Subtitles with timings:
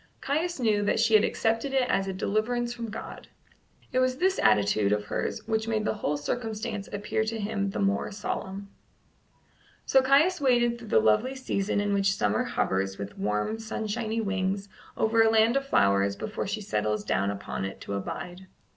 [0.19, 3.27] Caius knew that she had accepted it as a deliverance from God.
[3.91, 7.77] It was this attitude of hers which made the whole circumstance appear to him the
[7.77, 8.69] more solemn.
[9.85, 14.69] So Caius waited through the lovely season in which summer hovers with warm sunshiny wings
[14.97, 18.47] over a land of flowers before she settles down upon it to abide.